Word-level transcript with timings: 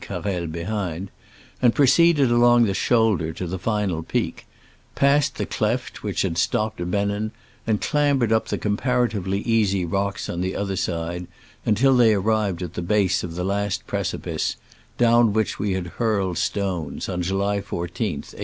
Carrel 0.01 0.47
behind), 0.47 1.11
and 1.61 1.75
proceeded 1.75 2.31
along 2.31 2.63
the" 2.63 2.73
shoulder" 2.89 3.31
to 3.33 3.45
the 3.45 3.59
final 3.59 4.01
peak: 4.01 4.47
passed 4.95 5.35
the 5.35 5.45
cleft 5.45 6.01
which 6.01 6.23
had 6.23 6.39
stopped 6.39 6.79
B^nnen, 6.79 7.29
and 7.67 7.81
clambered 7.81 8.31
up 8.31 8.47
the 8.47 8.57
comparatively 8.57 9.41
easy 9.41 9.85
rocks 9.85 10.27
on 10.27 10.41
the 10.41 10.55
other 10.55 10.75
side 10.75 11.27
until 11.67 11.95
they 11.95 12.15
arrived 12.15 12.63
at 12.63 12.73
the 12.73 12.81
base 12.81 13.23
of 13.23 13.35
the 13.35 13.43
last 13.45 13.85
precipice, 13.85 14.55
down 14.97 15.33
which 15.33 15.59
we 15.59 15.73
had 15.73 15.85
hurled 16.01 16.39
stones 16.39 17.07
on 17.07 17.21
July 17.21 17.61
14, 17.61 17.67
1865. 17.67 18.39